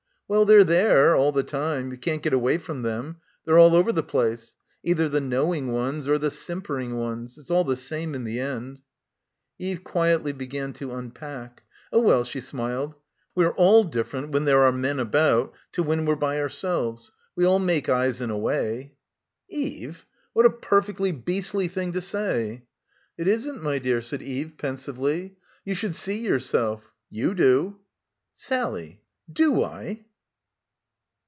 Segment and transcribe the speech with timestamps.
[0.31, 1.91] "Well, they're there, all the time.
[1.91, 3.17] You can't get away from them.
[3.43, 4.55] They're all over the place.
[4.81, 7.37] Either the knowing ones or the simpering ones.
[7.37, 8.79] It's all the same in the end."
[9.59, 11.63] Eve quietly began to unpack.
[11.91, 12.95] "Oh well,"— 211— PILGRIMAGE she smiled,
[13.35, 17.11] "we're all different when there are men about to when we're by ourselves.
[17.35, 18.93] We all make eyes in a way."
[19.49, 20.05] "Eve!
[20.31, 22.63] What a perfectly beastly thing to say."
[23.17, 25.35] "It isn't, my dear," said Eve pensively.
[25.65, 27.79] "You should see yourself; you do."
[28.37, 30.05] "Sally, do I?"